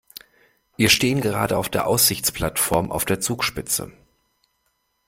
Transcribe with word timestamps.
Wir 0.77 0.89
stehen 0.89 1.21
gerade 1.21 1.55
auf 1.59 1.69
der 1.69 1.85
Aussichtsplattform 1.85 2.91
auf 2.91 3.05
der 3.05 3.19
Zugspitze. 3.19 3.91